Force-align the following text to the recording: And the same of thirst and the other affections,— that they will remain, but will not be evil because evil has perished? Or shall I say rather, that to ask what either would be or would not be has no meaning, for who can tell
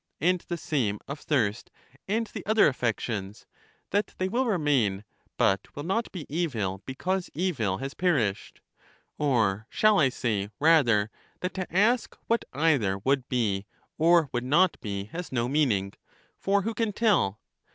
And 0.19 0.41
the 0.47 0.57
same 0.57 0.97
of 1.07 1.19
thirst 1.19 1.69
and 2.07 2.25
the 2.25 2.43
other 2.47 2.65
affections,— 2.67 3.45
that 3.91 4.15
they 4.17 4.27
will 4.27 4.47
remain, 4.47 5.03
but 5.37 5.67
will 5.75 5.83
not 5.83 6.11
be 6.11 6.25
evil 6.27 6.81
because 6.87 7.29
evil 7.35 7.77
has 7.77 7.93
perished? 7.93 8.61
Or 9.19 9.67
shall 9.69 9.99
I 9.99 10.09
say 10.09 10.49
rather, 10.59 11.11
that 11.41 11.53
to 11.53 11.71
ask 11.71 12.17
what 12.25 12.45
either 12.51 12.97
would 12.97 13.29
be 13.29 13.67
or 13.99 14.27
would 14.31 14.43
not 14.43 14.81
be 14.81 15.03
has 15.13 15.31
no 15.31 15.47
meaning, 15.47 15.93
for 16.35 16.63
who 16.63 16.73
can 16.73 16.93
tell 16.93 17.39